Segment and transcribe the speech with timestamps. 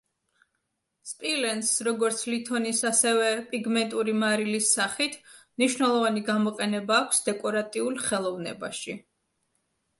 [1.09, 9.01] სპილენძს, როგორც ლითონის ასევე პიგმენტური მარილის სახით, მნიშვნელოვანი გამოყენება აქვს დეკორატიულ ხელოვნებაში.